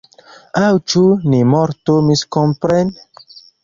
[0.61, 1.03] Aŭ ĉu
[1.35, 3.09] ni mortu miskomprene?